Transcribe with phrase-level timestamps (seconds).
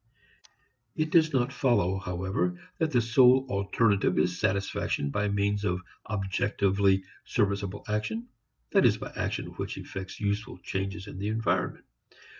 [0.95, 7.03] It does not follow however that the sole alternative is satisfaction by means of objectively
[7.23, 8.27] serviceable action,
[8.71, 11.85] that is by action which effects useful changes in the environment.